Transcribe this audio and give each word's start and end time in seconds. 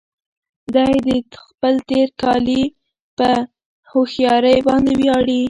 دی 0.73 0.93
د 1.33 1.35
خپل 1.45 1.73
تېرکالي 1.89 2.61
په 3.17 3.29
هوښيارۍ 3.91 4.57
باندې 4.67 4.91
ویاړي. 4.99 5.39